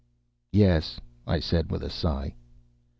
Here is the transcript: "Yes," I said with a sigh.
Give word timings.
"Yes," 0.51 0.99
I 1.27 1.39
said 1.39 1.69
with 1.69 1.83
a 1.83 1.89
sigh. 1.91 2.33